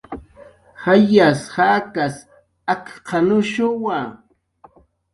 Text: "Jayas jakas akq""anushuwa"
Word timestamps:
"Jayas 0.83 1.41
jakas 1.53 2.15
akq""anushuwa" 2.73 3.97